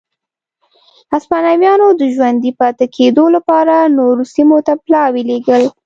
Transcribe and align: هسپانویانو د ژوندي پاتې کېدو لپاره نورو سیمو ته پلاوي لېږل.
هسپانویانو 1.13 1.87
د 1.99 2.01
ژوندي 2.15 2.51
پاتې 2.61 2.85
کېدو 2.95 3.23
لپاره 3.35 3.75
نورو 3.97 4.23
سیمو 4.33 4.59
ته 4.67 4.73
پلاوي 4.83 5.21
لېږل. 5.29 5.63